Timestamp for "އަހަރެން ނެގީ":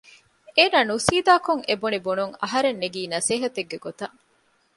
2.41-3.01